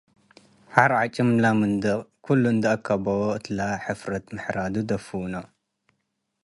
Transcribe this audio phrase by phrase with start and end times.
[0.73, 1.95] ሐር ለዓጭም ለምንድቅ
[2.25, 5.33] ክሉ እንዴ አከበዎ እትለ ሕፍረት ምሕራዱ ደፉኖ።